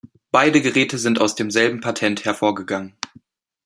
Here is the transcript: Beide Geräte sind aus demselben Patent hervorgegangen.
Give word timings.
Beide 0.31 0.61
Geräte 0.63 0.97
sind 0.97 1.21
aus 1.21 1.35
demselben 1.35 1.79
Patent 1.79 2.25
hervorgegangen. 2.25 2.95